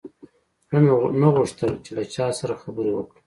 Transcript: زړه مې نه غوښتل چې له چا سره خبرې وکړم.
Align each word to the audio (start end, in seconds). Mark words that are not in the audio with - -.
زړه 0.67 0.77
مې 0.83 0.93
نه 1.21 1.27
غوښتل 1.35 1.71
چې 1.85 1.91
له 1.97 2.03
چا 2.13 2.27
سره 2.39 2.53
خبرې 2.63 2.91
وکړم. 2.93 3.19